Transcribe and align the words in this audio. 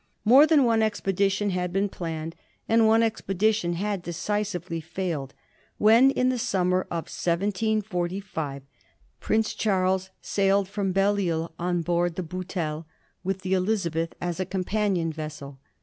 More 0.25 0.47
than 0.47 0.63
one 0.63 0.81
expedition 0.81 1.51
had 1.51 1.71
been 1.71 1.87
planned, 1.87 2.35
and 2.67 2.87
one 2.87 3.03
expedition 3.03 3.73
had 3.73 4.01
decisively 4.01 4.81
failed, 4.81 5.35
when 5.77 6.09
in 6.09 6.29
the 6.29 6.39
summer 6.39 6.87
of 6.89 7.05
1745 7.05 8.63
Prince 9.19 9.53
Charles 9.53 10.09
sailed 10.19 10.67
from 10.67 10.91
Belleisle 10.91 11.51
on 11.59 11.83
board 11.83 12.15
the 12.15 12.23
SauteUCy 12.23 12.83
with 13.23 13.41
the 13.41 13.53
Elizabeth 13.53 14.15
as 14.19 14.39
a 14.39 14.45
companion 14.47 15.13
vessel. 15.13 15.59